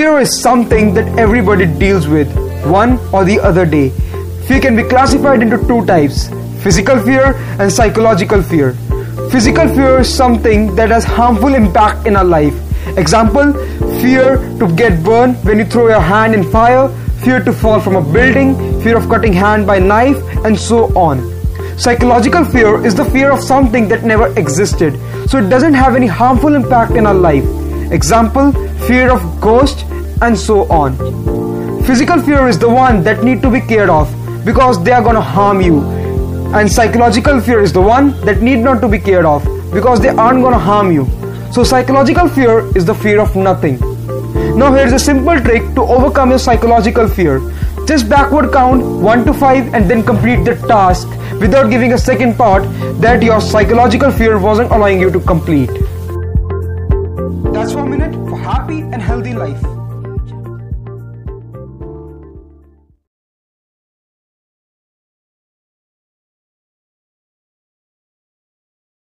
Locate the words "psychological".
7.70-8.42, 21.78-22.46, 36.70-37.40, 41.64-42.28, 46.38-47.08, 53.40-54.10